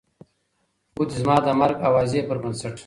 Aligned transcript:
خو 0.93 1.01
دې 1.07 1.15
زما 1.21 1.35
د 1.45 1.47
مرګ 1.59 1.75
د 1.79 1.83
اوازې 1.87 2.19
پر 2.27 2.37
بنسټ 2.43 2.75